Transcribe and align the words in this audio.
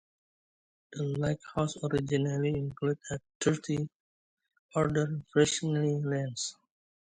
The 0.93 1.03
lighthouse 1.03 1.75
originally 1.83 2.49
included 2.57 2.97
a 3.11 3.19
third-order 3.39 5.21
Fresnel 5.31 6.01
lens. 6.01 6.55